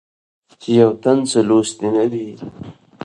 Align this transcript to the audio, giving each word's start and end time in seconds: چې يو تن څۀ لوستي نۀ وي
چې 0.61 0.69
يو 0.79 0.89
تن 1.03 1.19
څۀ 1.29 1.39
لوستي 1.47 1.87
نۀ 1.93 2.03
وي 2.11 2.27